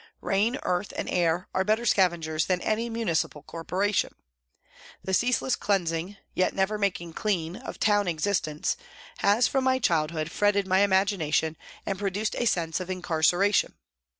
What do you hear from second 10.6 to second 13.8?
my imagina tion and produced a sense of incarceration.